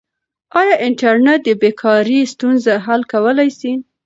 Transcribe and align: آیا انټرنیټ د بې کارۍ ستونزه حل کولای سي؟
آیا 0.59 0.75
انټرنیټ 0.87 1.39
د 1.45 1.49
بې 1.61 1.71
کارۍ 1.81 2.19
ستونزه 2.33 2.73
حل 2.85 3.01
کولای 3.11 3.49
سي؟ 3.59 3.71